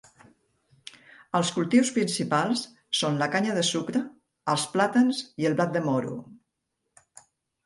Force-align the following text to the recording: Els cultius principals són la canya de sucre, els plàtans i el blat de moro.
Els 1.39 1.51
cultius 1.57 1.91
principals 1.97 2.63
són 3.01 3.19
la 3.19 3.27
canya 3.35 3.59
de 3.59 3.65
sucre, 3.69 4.03
els 4.55 4.65
plàtans 4.77 5.21
i 5.45 5.49
el 5.53 5.59
blat 5.61 5.77
de 5.79 5.85
moro. 5.91 6.19